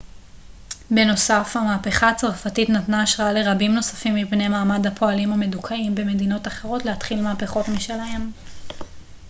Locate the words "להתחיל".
6.85-7.21